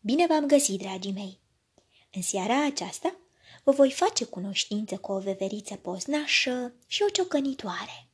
Bine 0.00 0.26
v-am 0.26 0.46
găsit, 0.46 0.78
dragii 0.78 1.12
mei! 1.12 1.40
În 2.12 2.22
seara 2.22 2.64
aceasta 2.64 3.16
vă 3.62 3.70
voi 3.70 3.92
face 3.92 4.24
cunoștință 4.24 4.98
cu 4.98 5.12
o 5.12 5.18
veveriță 5.18 5.76
poznașă 5.76 6.74
și 6.86 7.02
o 7.02 7.08
ciocănitoare. 7.08 8.08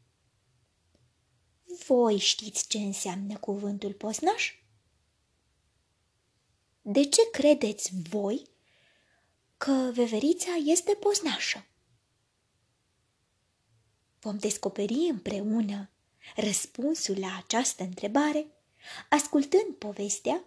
Voi 1.86 2.18
știți 2.18 2.68
ce 2.68 2.78
înseamnă 2.78 3.38
cuvântul 3.38 3.92
poznaș? 3.92 4.54
De 6.82 7.04
ce 7.04 7.30
credeți 7.30 7.90
voi 8.08 8.48
că 9.56 9.90
veverița 9.94 10.54
este 10.64 10.94
poznașă? 10.94 11.66
Vom 14.20 14.38
descoperi 14.38 15.08
împreună 15.10 15.90
răspunsul 16.36 17.18
la 17.18 17.36
această 17.36 17.82
întrebare, 17.82 18.46
ascultând 19.08 19.74
povestea 19.78 20.44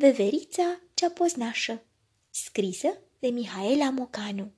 Veverița 0.00 0.80
cea 0.94 1.10
poznașă, 1.10 1.82
scrisă 2.30 2.88
de 3.18 3.28
Mihaela 3.28 3.90
Mocanu. 3.90 4.52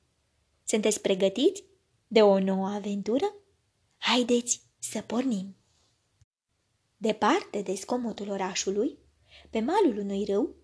Sunteți 0.65 1.01
pregătiți 1.01 1.65
de 2.07 2.23
o 2.23 2.39
nouă 2.39 2.67
aventură? 2.69 3.35
Haideți 3.97 4.63
să 4.79 5.01
pornim! 5.01 5.57
Departe 6.97 7.63
de 7.63 7.75
scomotul 7.75 8.29
orașului, 8.29 8.99
pe 9.51 9.61
malul 9.61 9.99
unui 9.99 10.25
râu, 10.25 10.55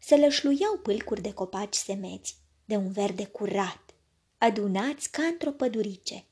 se 0.00 0.16
lășluiau 0.16 0.78
pâlcuri 0.82 1.22
de 1.22 1.32
copaci 1.32 1.74
semeți, 1.74 2.36
de 2.64 2.76
un 2.76 2.92
verde 2.92 3.24
curat, 3.24 3.94
adunați 4.38 5.10
ca 5.10 5.22
într-o 5.22 5.50
pădurice. 5.50 6.26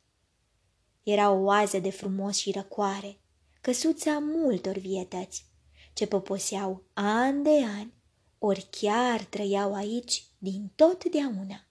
Era 1.03 1.31
o 1.31 1.43
oază 1.43 1.79
de 1.79 1.91
frumos 1.91 2.37
și 2.37 2.51
răcoare, 2.51 3.21
căsuța 3.61 4.19
multor 4.19 4.77
vietăți, 4.77 5.50
ce 5.93 6.07
poposeau 6.07 6.83
ani 6.93 7.43
de 7.43 7.65
ani, 7.65 7.93
ori 8.39 8.69
chiar 8.71 9.25
trăiau 9.25 9.75
aici 9.75 10.25
din 10.39 10.71
totdeauna. 10.77 11.67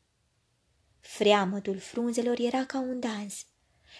Freamătul 1.00 1.78
frunzelor 1.78 2.40
era 2.40 2.66
ca 2.66 2.80
un 2.80 3.00
dans, 3.00 3.45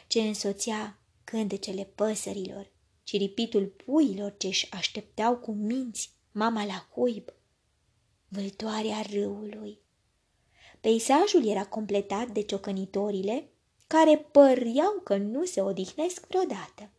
ce 0.08 0.22
însoțea 0.22 1.00
cântecele 1.24 1.84
păsărilor, 1.84 2.72
ciripitul 3.04 3.66
puilor 3.66 4.36
ce-și 4.38 4.72
așteptau 4.72 5.38
cu 5.38 5.52
minți 5.52 6.12
mama 6.32 6.66
la 6.66 6.88
cuib, 6.94 7.30
vâltoarea 8.28 9.02
râului. 9.02 9.80
Peisajul 10.82 11.48
era 11.48 11.66
completat 11.66 12.28
de 12.28 12.42
ciocănitorile 12.42 13.50
care 13.88 14.18
păreau 14.18 15.02
că 15.04 15.18
nu 15.18 15.46
se 15.46 15.62
odihnesc 15.62 16.28
vreodată. 16.28 16.92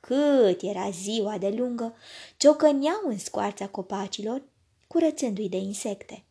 Cât 0.00 0.62
era 0.62 0.90
ziua 0.90 1.38
de 1.38 1.48
lungă, 1.48 1.94
ciocăneau 2.36 3.00
în 3.04 3.18
scoarța 3.18 3.68
copacilor, 3.68 4.42
curățându-i 4.86 5.48
de 5.48 5.56
insecte. 5.56 6.24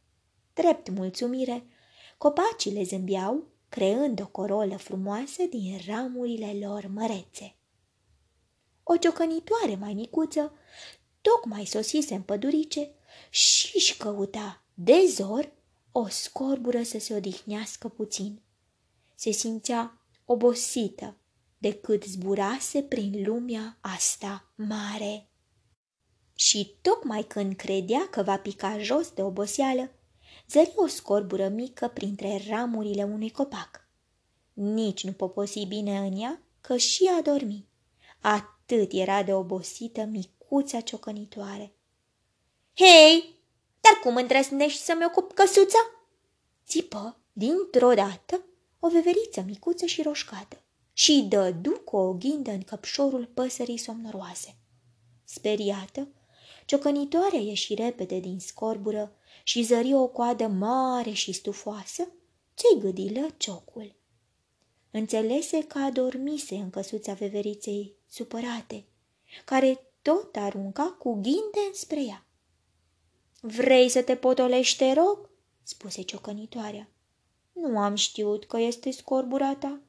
Drept 0.54 0.90
mulțumire, 0.90 1.64
copacile 2.18 2.84
zâmbiau, 2.84 3.44
creând 3.70 4.22
o 4.22 4.28
corolă 4.28 4.78
frumoasă 4.78 5.44
din 5.50 5.80
ramurile 5.88 6.68
lor 6.68 6.88
mărețe. 6.94 7.56
O 8.84 8.98
ciocănitoare 8.98 9.76
mai 9.76 9.94
micuță 9.94 10.54
tocmai 11.22 11.66
sosise 11.66 12.16
în 12.16 12.22
pădurice 12.22 12.92
și 13.30 13.72
își 13.76 13.98
căuta 13.98 14.64
de 14.74 15.06
zor 15.08 15.52
o 15.92 16.08
scorbură 16.08 16.84
să 16.84 17.00
se 17.00 17.16
odihnească 17.16 17.88
puțin. 17.88 18.42
Se 19.16 19.32
simțea 19.32 20.02
obosită 20.26 21.18
de 21.58 21.74
cât 21.74 22.04
zburase 22.04 22.84
prin 22.84 23.24
lumea 23.26 23.78
asta 23.82 24.52
mare. 24.56 25.30
Și 26.34 26.76
tocmai 26.82 27.24
când 27.24 27.56
credea 27.56 28.08
că 28.12 28.24
va 28.24 28.38
pica 28.38 28.80
jos 28.80 29.12
de 29.12 29.22
oboseală, 29.22 29.92
zări 30.50 30.74
o 30.76 30.88
scorbură 30.88 31.48
mică 31.48 31.88
printre 31.88 32.42
ramurile 32.50 33.04
unui 33.04 33.32
copac. 33.32 33.88
Nici 34.54 35.04
nu 35.04 35.12
poposi 35.12 35.66
bine 35.66 35.98
în 35.98 36.20
ea, 36.20 36.42
că 36.62 36.78
și 36.78 37.10
a 37.18 37.22
dormi. 37.22 37.68
Atât 38.22 38.92
era 38.92 39.24
de 39.24 39.34
obosită 39.34 40.04
micuța 40.04 40.80
ciocănitoare. 40.80 41.74
Hei, 42.74 43.36
dar 43.82 43.94
cum 44.04 44.16
îndrăznești 44.16 44.82
să-mi 44.82 45.06
ocup 45.06 45.34
căsuța? 45.34 45.78
Țipă, 46.66 47.20
dintr-o 47.34 47.94
dată, 47.94 48.46
o 48.80 48.90
veveriță 48.90 49.42
micuță 49.42 49.86
și 49.86 50.02
roșcată 50.02 50.62
și 51.00 51.26
dădu 51.30 51.72
cu 51.86 51.96
o 51.96 52.14
ghindă 52.14 52.52
în 52.52 52.62
căpșorul 52.62 53.26
păsării 53.26 53.78
somnoroase. 53.78 54.56
Speriată, 55.24 56.08
ciocănitoarea 56.66 57.40
ieși 57.40 57.74
repede 57.74 58.20
din 58.20 58.40
scorbură 58.40 59.16
și 59.44 59.64
zări 59.64 59.94
o 59.94 60.08
coadă 60.08 60.48
mare 60.48 61.12
și 61.12 61.32
stufoasă 61.32 62.08
ce-i 62.54 62.80
gâdilă 62.80 63.28
ciocul. 63.38 63.96
Înțelese 64.92 65.64
că 65.64 65.80
adormise 65.80 66.56
în 66.56 66.70
căsuța 66.70 67.14
veveriței 67.14 67.94
supărate, 68.10 68.86
care 69.46 69.92
tot 70.02 70.36
arunca 70.36 70.96
cu 71.00 71.14
ghinde 71.14 71.74
spre 71.74 72.04
ea. 72.04 72.26
Vrei 73.42 73.90
să 73.90 74.02
te 74.02 74.16
potolești, 74.16 74.78
te 74.78 74.94
rog?" 74.94 75.30
spuse 75.64 76.02
ciocănitoarea. 76.02 76.90
Nu 77.54 77.78
am 77.78 77.96
știut 77.96 78.46
că 78.46 78.60
este 78.60 78.92
scorbura 78.92 79.56
ta. 79.56 79.82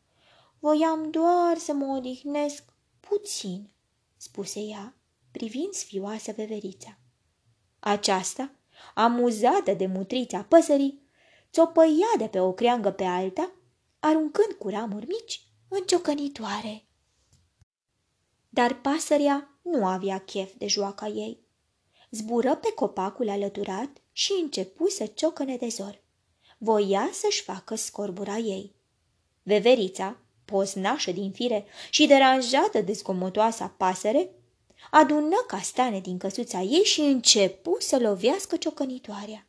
Voiam 0.58 1.10
doar 1.10 1.58
să 1.58 1.72
mă 1.72 1.96
odihnesc 1.96 2.64
puțin, 3.00 3.70
spuse 4.16 4.60
ea, 4.60 4.96
privind 5.30 5.72
sfioasă 5.72 6.32
veverița. 6.32 6.98
Aceasta, 7.78 8.54
amuzată 8.94 9.72
de 9.72 9.86
mutrița 9.86 10.42
păsării, 10.42 11.02
țopăia 11.52 12.14
de 12.18 12.28
pe 12.28 12.40
o 12.40 12.52
creangă 12.52 12.90
pe 12.90 13.04
alta, 13.04 13.52
aruncând 14.00 14.52
cu 14.58 14.68
ramuri 14.68 15.06
mici 15.06 15.42
în 15.68 15.84
ciocănitoare. 15.86 16.84
Dar 18.48 18.80
pasărea 18.80 19.58
nu 19.62 19.86
avea 19.86 20.18
chef 20.18 20.52
de 20.58 20.66
joaca 20.66 21.06
ei. 21.06 21.46
Zbură 22.10 22.56
pe 22.56 22.72
copacul 22.72 23.28
alăturat 23.28 23.90
și 24.12 24.32
începu 24.42 24.88
să 24.88 25.06
ciocăne 25.06 25.56
de 25.56 25.68
zor. 25.68 26.02
Voia 26.58 27.08
să-și 27.12 27.42
facă 27.42 27.74
scorbura 27.74 28.36
ei. 28.36 28.74
Veverița, 29.42 30.20
poznașă 30.50 31.12
din 31.12 31.32
fire 31.32 31.66
și 31.90 32.06
deranjată 32.06 32.80
de 32.80 32.92
zgomotoasa 32.92 33.74
pasăre, 33.76 34.30
adună 34.90 35.36
castane 35.46 36.00
din 36.00 36.18
căsuța 36.18 36.60
ei 36.60 36.84
și 36.84 37.00
începu 37.00 37.76
să 37.78 37.98
lovească 37.98 38.56
ciocănitoarea. 38.56 39.46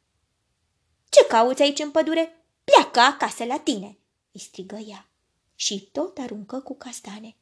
Ce 1.10 1.26
cauți 1.26 1.62
aici 1.62 1.80
în 1.80 1.92
pădure? 1.92 2.46
Pleacă 2.64 3.00
acasă 3.00 3.44
la 3.44 3.60
tine!" 3.60 3.98
îi 4.32 4.40
strigă 4.40 4.76
ea 4.76 5.10
și 5.56 5.90
tot 5.92 6.18
aruncă 6.18 6.60
cu 6.60 6.76
castane. 6.76 7.36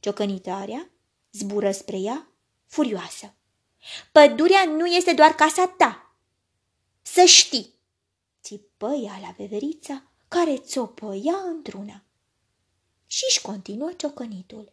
Ciocănitoarea 0.00 0.90
zbură 1.32 1.70
spre 1.70 1.98
ea, 1.98 2.28
furioasă. 2.66 3.34
Pădurea 4.12 4.64
nu 4.64 4.86
este 4.86 5.12
doar 5.12 5.30
casa 5.30 5.66
ta. 5.66 6.16
Să 7.02 7.24
știi, 7.24 7.74
țipă 8.42 8.92
ea 8.92 9.18
la 9.20 9.34
veverița 9.36 10.02
care 10.28 10.58
țopăia 10.58 11.36
într-una 11.46 12.03
și-și 13.14 13.40
continuă 13.42 13.92
ciocănitul. 13.96 14.72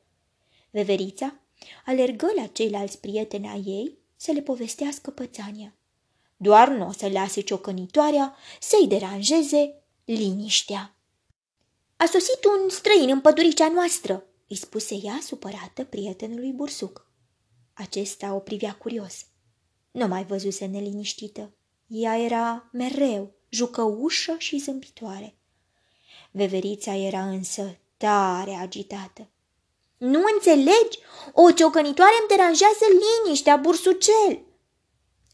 Veverița 0.70 1.40
alergă 1.86 2.32
la 2.36 2.46
ceilalți 2.46 3.00
prieteni 3.00 3.48
ai 3.48 3.64
ei 3.66 3.98
să 4.16 4.32
le 4.32 4.42
povestească 4.42 5.12
pățania. 5.12 5.74
Doar 6.38 6.70
nu 6.70 6.88
o 6.88 6.92
să 6.92 7.08
lase 7.08 7.42
ciocănitoarea 7.42 8.36
să-i 8.60 8.88
deranjeze 8.88 9.74
liniștea. 10.06 10.96
A 11.98 12.06
sosit 12.06 12.44
un 12.44 12.70
străin 12.70 13.10
în 13.10 13.22
păduricea 13.22 13.70
noastră, 13.70 14.26
îi 14.48 14.56
spuse 14.56 14.96
ea 15.04 15.20
supărată 15.22 15.84
prietenului 15.84 16.52
Bursuc. 16.52 17.10
Acesta 17.74 18.34
o 18.34 18.40
privea 18.40 18.76
curios. 18.76 19.26
Nu 19.92 20.08
mai 20.08 20.26
văzuse 20.26 20.66
neliniștită. 20.66 21.54
Ea 21.88 22.18
era 22.18 22.70
mereu 22.72 23.32
jucăușă 23.50 24.36
și 24.38 24.60
zâmbitoare. 24.60 25.36
Veverița 26.32 26.96
era 26.96 27.30
însă 27.30 27.76
tare 28.02 28.54
agitată. 28.54 29.30
Nu 29.98 30.22
înțelegi? 30.34 31.00
O 31.34 31.52
ciocănitoare 31.52 32.12
îmi 32.20 32.28
deranjează 32.28 32.86
liniștea, 33.02 33.58
bursucel!" 33.58 34.42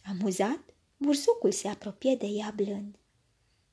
Amuzat, 0.09 0.59
bursucul 0.97 1.51
se 1.51 1.67
apropie 1.67 2.15
de 2.15 2.25
ea 2.25 2.53
blând. 2.55 2.95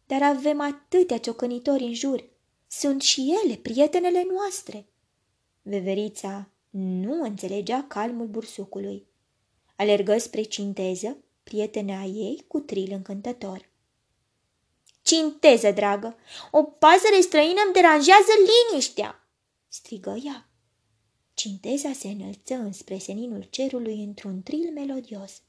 Dar 0.06 0.22
avem 0.22 0.60
atâtea 0.60 1.18
ciocănitori 1.18 1.82
în 1.82 1.94
jur. 1.94 2.24
Sunt 2.66 3.02
și 3.02 3.34
ele 3.44 3.56
prietenele 3.56 4.26
noastre. 4.32 4.86
Veverița 5.62 6.48
nu 6.70 7.22
înțelegea 7.22 7.84
calmul 7.88 8.26
bursucului. 8.26 9.06
Alergă 9.76 10.18
spre 10.18 10.42
cinteză, 10.42 11.16
prietena 11.42 12.02
ei 12.02 12.44
cu 12.48 12.60
tril 12.60 12.92
încântător. 12.92 13.68
Cinteză, 15.04 15.70
dragă, 15.70 16.16
o 16.50 16.62
pasăre 16.62 17.20
străină 17.20 17.60
îmi 17.64 17.72
deranjează 17.72 18.30
liniștea!" 18.70 19.28
strigă 19.68 20.16
ea. 20.24 20.48
Cinteza 21.34 21.92
se 21.92 22.08
înălță 22.08 22.54
înspre 22.54 22.98
seninul 22.98 23.46
cerului 23.50 24.04
într-un 24.04 24.42
tril 24.42 24.72
melodios. 24.72 25.42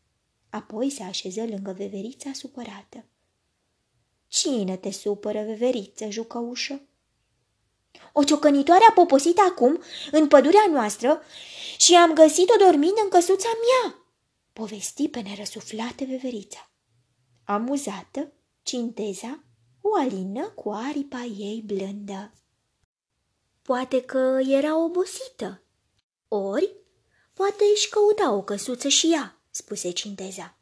Apoi 0.49 0.89
se 0.89 1.03
așeză 1.03 1.45
lângă 1.45 1.71
veverița 1.71 2.31
supărată. 2.33 3.05
Cine 4.27 4.77
te 4.77 4.91
supără, 4.91 5.43
veveriță, 5.43 6.09
jucăușă? 6.09 6.81
O 8.13 8.23
ciocănitoare 8.23 8.83
a 8.89 8.93
poposit 8.93 9.37
acum 9.49 9.81
în 10.11 10.27
pădurea 10.27 10.65
noastră 10.71 11.21
și 11.77 11.95
am 11.95 12.13
găsit-o 12.13 12.55
dormind 12.57 12.97
în 13.03 13.09
căsuța 13.09 13.49
mea, 13.49 13.95
povesti 14.53 15.09
pe 15.09 15.19
nerăsuflată 15.19 16.03
veverița. 16.03 16.71
Amuzată, 17.43 18.33
Cinteza 18.65 19.43
o 19.87 19.95
alină 19.95 20.47
cu 20.55 20.69
aripa 20.69 21.21
ei 21.37 21.63
blândă. 21.65 22.31
Poate 23.61 24.01
că 24.01 24.39
era 24.47 24.83
obosită, 24.83 25.61
ori 26.27 26.75
poate 27.33 27.63
își 27.73 27.89
căuta 27.89 28.33
o 28.33 28.41
căsuță 28.41 28.87
și 28.87 29.11
ea, 29.13 29.41
spuse 29.49 29.91
Cinteza. 29.91 30.57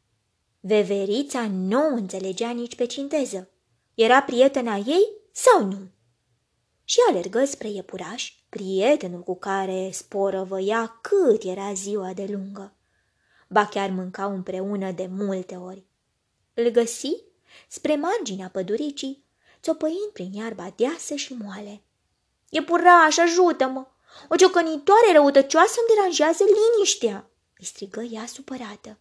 Veverița 0.59 1.47
nu 1.47 1.95
înțelegea 1.95 2.49
nici 2.49 2.75
pe 2.75 2.85
Cinteză. 2.85 3.49
Era 3.93 4.21
prietena 4.21 4.75
ei 4.75 5.07
sau 5.31 5.65
nu? 5.65 5.87
Și 6.83 6.97
alergă 7.09 7.45
spre 7.45 7.69
iepuraș, 7.69 8.33
prietenul 8.49 9.21
cu 9.21 9.35
care 9.35 9.89
sporăvăia 9.91 10.99
cât 11.01 11.43
era 11.43 11.73
ziua 11.73 12.13
de 12.13 12.25
lungă. 12.29 12.75
Ba 13.49 13.65
chiar 13.65 13.89
mâncau 13.89 14.33
împreună 14.33 14.91
de 14.91 15.07
multe 15.07 15.55
ori. 15.55 15.85
Îl 16.53 16.69
găsi 16.69 17.31
spre 17.67 17.95
marginea 17.95 18.49
păduricii, 18.49 19.25
țopăind 19.61 20.09
prin 20.13 20.33
iarba 20.33 20.73
deasă 20.75 21.15
și 21.15 21.33
moale. 21.33 21.83
Iepuraș, 22.49 23.17
ajută-mă! 23.17 23.87
O 24.29 24.35
ciocănitoare 24.35 25.11
răutăcioasă 25.13 25.73
îmi 25.77 25.95
deranjează 25.95 26.43
liniștea!" 26.43 27.29
îi 27.57 27.65
strigă 27.65 28.01
ea 28.01 28.25
supărată. 28.25 28.99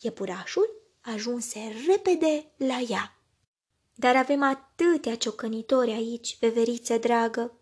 Iepurașul 0.00 0.82
ajunse 1.00 1.72
repede 1.86 2.52
la 2.56 2.78
ea. 2.88 3.18
Dar 3.94 4.16
avem 4.16 4.42
atâtea 4.42 5.16
ciocănitori 5.16 5.90
aici, 5.90 6.36
veveriță 6.40 6.98
dragă, 6.98 7.52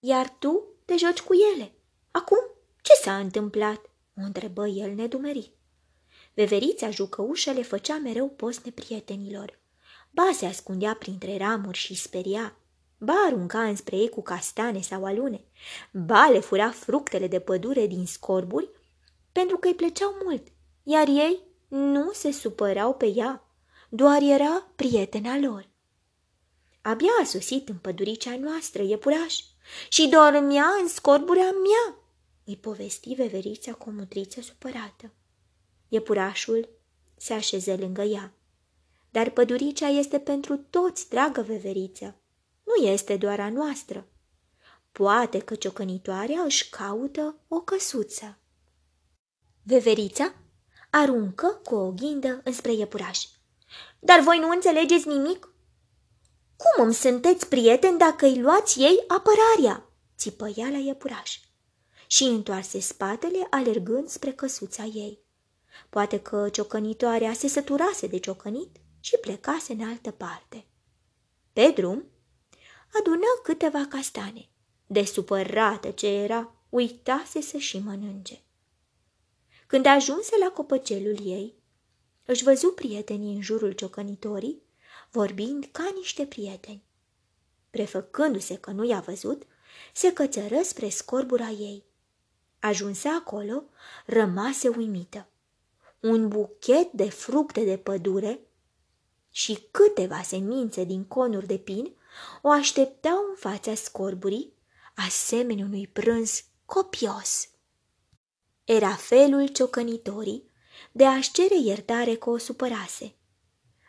iar 0.00 0.36
tu 0.38 0.64
te 0.84 0.96
joci 0.96 1.20
cu 1.20 1.34
ele. 1.54 1.72
Acum, 2.10 2.38
ce 2.82 2.92
s-a 3.02 3.18
întâmplat?" 3.18 3.80
o 4.16 4.20
întrebă 4.24 4.66
el 4.66 4.94
nedumerit. 4.94 5.52
Veverița 6.34 6.90
jucăușă 6.90 7.50
le 7.50 7.62
făcea 7.62 7.96
mereu 7.96 8.28
post 8.28 8.64
neprietenilor. 8.64 9.57
Ba 10.18 10.32
se 10.32 10.46
ascundea 10.46 10.94
printre 10.94 11.36
ramuri 11.36 11.78
și 11.78 11.94
speria, 11.94 12.56
ba 12.98 13.12
arunca 13.26 13.62
înspre 13.62 13.96
ei 13.96 14.08
cu 14.08 14.22
castane 14.22 14.80
sau 14.80 15.04
alune, 15.04 15.44
ba 15.92 16.28
le 16.32 16.40
fura 16.40 16.70
fructele 16.70 17.26
de 17.26 17.40
pădure 17.40 17.86
din 17.86 18.06
scorburi, 18.06 18.68
pentru 19.32 19.56
că 19.56 19.68
îi 19.68 19.74
plăceau 19.74 20.14
mult, 20.24 20.46
iar 20.82 21.08
ei 21.08 21.38
nu 21.68 22.12
se 22.12 22.32
supărau 22.32 22.94
pe 22.94 23.06
ea, 23.06 23.48
doar 23.88 24.22
era 24.22 24.70
prietena 24.76 25.38
lor. 25.38 25.68
Abia 26.82 27.12
a 27.20 27.24
sosit 27.24 27.68
în 27.68 27.76
păduricea 27.76 28.36
noastră, 28.36 28.82
iepuraș, 28.82 29.38
și 29.88 30.08
dormea 30.08 30.66
în 30.82 30.88
scorburea 30.88 31.50
mea, 31.50 31.96
îi 32.44 32.56
povesti 32.56 33.14
veverița 33.14 33.72
cu 33.72 33.88
o 33.88 33.92
mutriță 33.92 34.40
supărată. 34.40 35.12
Iepurașul 35.88 36.68
se 37.16 37.32
așeză 37.32 37.76
lângă 37.76 38.02
ea. 38.02 38.32
Dar 39.18 39.30
păduricea 39.30 39.86
este 39.86 40.18
pentru 40.18 40.56
toți, 40.56 41.08
dragă 41.08 41.40
veveriță. 41.40 42.20
Nu 42.64 42.84
este 42.84 43.16
doar 43.16 43.40
a 43.40 43.50
noastră. 43.50 44.06
Poate 44.92 45.38
că 45.38 45.54
ciocănitoarea 45.54 46.40
își 46.42 46.70
caută 46.70 47.36
o 47.48 47.60
căsuță. 47.60 48.38
Veverița 49.62 50.34
aruncă 50.90 51.60
cu 51.64 51.74
o 51.74 51.90
ghindă 51.90 52.40
înspre 52.44 52.72
iepuraș. 52.72 53.24
Dar 53.98 54.20
voi 54.20 54.38
nu 54.38 54.48
înțelegeți 54.50 55.08
nimic? 55.08 55.52
Cum 56.56 56.84
îmi 56.84 56.94
sunteți 56.94 57.48
prieteni 57.48 57.98
dacă 57.98 58.26
îi 58.26 58.40
luați 58.40 58.80
ei 58.80 59.04
apărarea? 59.08 59.90
țipă 60.16 60.48
ea 60.56 60.68
la 60.68 60.78
iepuraș. 60.78 61.38
Și 62.06 62.24
întoarse 62.24 62.80
spatele 62.80 63.46
alergând 63.50 64.08
spre 64.08 64.32
căsuța 64.32 64.82
ei. 64.82 65.18
Poate 65.90 66.20
că 66.20 66.48
ciocănitoarea 66.48 67.32
se 67.32 67.48
săturase 67.48 68.06
de 68.06 68.18
ciocănit 68.18 68.76
și 69.00 69.16
plecase 69.16 69.72
în 69.72 69.88
altă 69.88 70.10
parte. 70.10 70.64
Pe 71.52 71.70
drum, 71.70 72.04
adună 72.92 73.26
câteva 73.42 73.86
castane. 73.88 74.48
De 74.86 75.04
supărată 75.04 75.90
ce 75.90 76.06
era, 76.06 76.54
uitase 76.68 77.40
să 77.40 77.56
și 77.56 77.78
mănânce. 77.78 78.42
Când 79.66 79.86
ajunse 79.86 80.36
la 80.40 80.50
copăcelul 80.50 81.18
ei, 81.26 81.54
își 82.24 82.42
văzu 82.42 82.68
prietenii 82.68 83.34
în 83.34 83.40
jurul 83.40 83.72
ciocănitorii, 83.72 84.62
vorbind 85.10 85.68
ca 85.72 85.92
niște 85.94 86.26
prieteni. 86.26 86.84
Prefăcându-se 87.70 88.56
că 88.56 88.70
nu 88.70 88.84
i-a 88.84 89.00
văzut, 89.00 89.42
se 89.94 90.12
cățără 90.12 90.62
spre 90.62 90.88
scorbura 90.88 91.48
ei. 91.48 91.84
Ajunse 92.58 93.08
acolo, 93.08 93.62
rămase 94.06 94.68
uimită. 94.68 95.28
Un 96.00 96.28
buchet 96.28 96.92
de 96.92 97.08
fructe 97.08 97.64
de 97.64 97.76
pădure 97.76 98.40
și 99.30 99.58
câteva 99.70 100.22
semințe 100.22 100.84
din 100.84 101.04
conuri 101.04 101.46
de 101.46 101.56
pin 101.56 101.92
o 102.42 102.50
așteptau 102.50 103.18
în 103.28 103.36
fața 103.36 103.74
scorburii, 103.74 104.52
asemenea 104.94 105.64
unui 105.64 105.86
prânz 105.86 106.44
copios. 106.64 107.48
Era 108.64 108.94
felul 108.94 109.46
ciocănitorii 109.46 110.50
de 110.92 111.04
a-și 111.04 111.32
cere 111.32 111.58
iertare 111.62 112.14
că 112.14 112.30
o 112.30 112.36
supărase. 112.36 113.14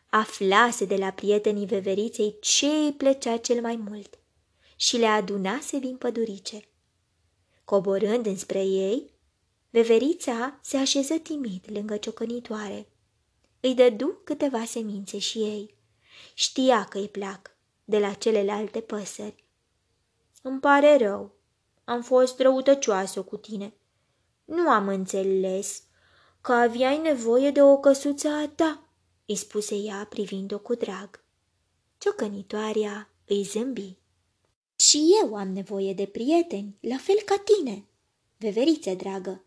Aflase 0.09 0.85
de 0.85 0.95
la 0.95 1.11
prietenii 1.11 1.65
veveriței 1.65 2.37
ce 2.39 2.65
îi 2.65 2.93
plăcea 2.93 3.37
cel 3.37 3.61
mai 3.61 3.75
mult 3.75 4.19
și 4.75 4.97
le 4.97 5.05
adunase 5.05 5.79
din 5.79 5.97
pădurice. 5.97 6.67
Coborând 7.65 8.25
înspre 8.25 8.63
ei, 8.63 9.11
veverița 9.69 10.59
se 10.61 10.77
așeză 10.77 11.13
timid 11.13 11.65
lângă 11.67 11.97
ciocănitoare. 11.97 12.87
Îi 13.59 13.73
dădu 13.73 14.21
câteva 14.23 14.65
semințe 14.65 15.17
și 15.17 15.37
ei. 15.37 15.75
Știa 16.33 16.83
că 16.83 16.97
îi 16.97 17.09
plac 17.09 17.51
de 17.85 17.99
la 17.99 18.13
celelalte 18.13 18.81
păsări. 18.81 19.43
Îmi 20.41 20.59
pare 20.59 20.97
rău, 20.97 21.35
am 21.83 22.01
fost 22.01 22.39
răutăcioasă 22.39 23.21
cu 23.21 23.37
tine. 23.37 23.73
Nu 24.45 24.69
am 24.69 24.87
înțeles 24.87 25.83
că 26.41 26.53
aveai 26.53 26.97
nevoie 26.97 27.51
de 27.51 27.61
o 27.61 27.77
căsuță 27.77 28.27
a 28.27 28.47
ta, 28.47 28.89
îi 29.25 29.35
spuse 29.35 29.75
ea 29.75 30.07
privind-o 30.09 30.59
cu 30.59 30.75
drag. 30.75 31.23
Ciocănitoarea 31.97 33.09
îi 33.25 33.43
zâmbi. 33.43 33.97
Și 34.75 35.07
eu 35.23 35.35
am 35.35 35.47
nevoie 35.47 35.93
de 35.93 36.05
prieteni, 36.05 36.77
la 36.81 36.97
fel 36.97 37.17
ca 37.25 37.35
tine, 37.37 37.87
veveriță 38.37 38.93
dragă. 38.93 39.43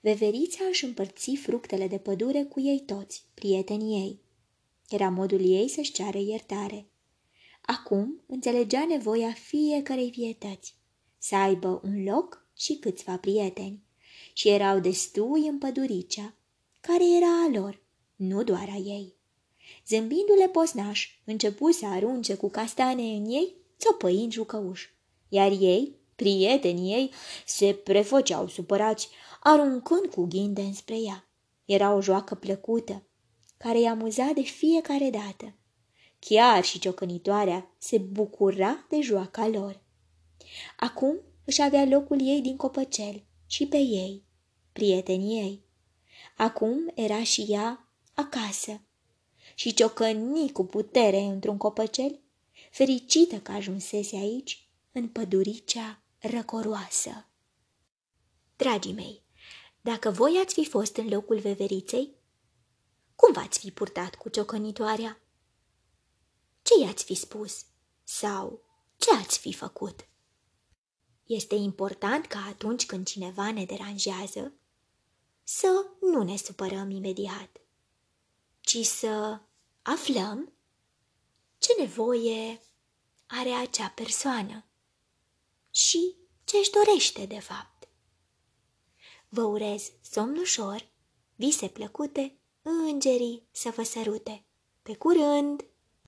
Veverița 0.00 0.64
își 0.68 0.84
împărți 0.84 1.34
fructele 1.34 1.86
de 1.86 1.98
pădure 1.98 2.42
cu 2.42 2.60
ei 2.60 2.82
toți, 2.86 3.24
prietenii 3.34 4.00
ei. 4.00 4.20
Era 4.88 5.08
modul 5.08 5.50
ei 5.50 5.68
să-și 5.68 5.92
ceară 5.92 6.18
iertare. 6.18 6.86
Acum 7.60 8.22
înțelegea 8.26 8.86
nevoia 8.88 9.32
fiecarei 9.32 10.10
vietăți, 10.10 10.74
să 11.18 11.36
aibă 11.36 11.80
un 11.84 12.04
loc 12.04 12.46
și 12.56 12.76
câțiva 12.76 13.16
prieteni 13.16 13.82
și 14.32 14.48
erau 14.48 14.78
destui 14.78 15.46
în 15.46 15.58
păduricea, 15.58 16.34
care 16.80 17.04
era 17.16 17.42
a 17.44 17.50
lor, 17.52 17.82
nu 18.16 18.42
doar 18.42 18.68
a 18.72 18.76
ei. 18.76 19.14
Zâmbindu-le 19.86 20.48
posnaș, 20.48 21.08
începu 21.24 21.70
să 21.70 21.86
arunce 21.86 22.34
cu 22.34 22.50
castane 22.50 23.02
în 23.02 23.24
ei, 23.24 23.54
țopăind 23.78 24.32
jucăuș, 24.32 24.88
iar 25.28 25.50
ei, 25.50 25.94
prietenii 26.16 26.92
ei, 26.92 27.10
se 27.46 27.72
prefăceau 27.72 28.48
supărați, 28.48 29.08
aruncând 29.40 30.06
cu 30.06 30.26
ghinde 30.26 30.60
înspre 30.60 30.98
ea. 30.98 31.28
Era 31.64 31.92
o 31.92 32.00
joacă 32.00 32.34
plăcută, 32.34 33.02
care 33.56 33.78
îi 33.78 33.88
amuza 33.88 34.30
de 34.34 34.42
fiecare 34.42 35.10
dată. 35.10 35.54
Chiar 36.18 36.64
și 36.64 36.78
ciocănitoarea 36.78 37.74
se 37.78 37.98
bucura 37.98 38.86
de 38.88 39.00
joaca 39.00 39.48
lor. 39.48 39.82
Acum 40.76 41.20
își 41.44 41.62
avea 41.62 41.84
locul 41.84 42.20
ei 42.20 42.40
din 42.40 42.56
copăcel 42.56 43.24
și 43.46 43.66
pe 43.66 43.76
ei, 43.76 44.24
prietenii 44.72 45.40
ei. 45.40 45.64
Acum 46.36 46.92
era 46.94 47.22
și 47.22 47.46
ea 47.48 47.92
acasă 48.14 48.80
și 49.54 49.74
ciocăni 49.74 50.52
cu 50.52 50.64
putere 50.64 51.20
într-un 51.20 51.56
copăcel, 51.56 52.20
fericită 52.70 53.36
că 53.36 53.52
ajunsese 53.52 54.16
aici, 54.16 54.68
în 54.92 55.08
păduricea 55.08 56.02
răcoroasă. 56.18 57.28
Dragii 58.56 58.92
mei, 58.92 59.22
dacă 59.80 60.10
voi 60.10 60.40
ați 60.44 60.54
fi 60.54 60.68
fost 60.68 60.96
în 60.96 61.08
locul 61.08 61.38
veveriței, 61.38 62.14
cum 63.14 63.32
v-ați 63.32 63.58
fi 63.58 63.70
purtat 63.70 64.14
cu 64.14 64.28
ciocănitoarea? 64.28 65.20
Ce 66.62 66.72
i-ați 66.84 67.04
fi 67.04 67.14
spus? 67.14 67.64
Sau 68.04 68.62
ce 68.96 69.14
ați 69.14 69.38
fi 69.38 69.52
făcut? 69.52 70.08
Este 71.24 71.54
important 71.54 72.26
ca 72.26 72.44
atunci 72.44 72.86
când 72.86 73.06
cineva 73.06 73.50
ne 73.50 73.64
deranjează 73.64 74.52
să 75.42 75.86
nu 76.00 76.22
ne 76.22 76.36
supărăm 76.36 76.90
imediat, 76.90 77.60
ci 78.60 78.76
să 78.76 79.40
aflăm 79.82 80.52
ce 81.58 81.74
nevoie 81.78 82.60
are 83.26 83.50
acea 83.50 83.88
persoană 83.88 84.64
și 85.70 86.16
ce 86.44 86.56
își 86.56 86.70
dorește 86.70 87.26
de 87.26 87.40
fapt. 87.40 87.69
Vă 89.32 89.42
urez 89.42 89.92
somn 90.00 90.36
ușor, 90.36 90.88
vise 91.36 91.68
plăcute, 91.68 92.38
îngerii 92.62 93.48
să 93.50 93.72
vă 93.76 93.82
sărute. 93.82 94.44
Pe 94.82 94.94
curând! 94.96 95.69